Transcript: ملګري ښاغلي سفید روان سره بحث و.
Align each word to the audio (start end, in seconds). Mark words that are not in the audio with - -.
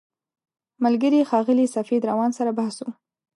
ملګري 0.83 1.19
ښاغلي 1.29 1.65
سفید 1.75 2.01
روان 2.11 2.31
سره 2.37 2.51
بحث 2.59 2.77
و. 2.83 2.87